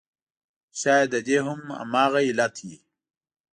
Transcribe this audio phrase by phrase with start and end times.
[0.79, 2.77] شاید د دې هم همغه علت وي.